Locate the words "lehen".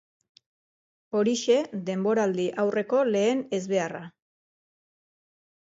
3.17-3.47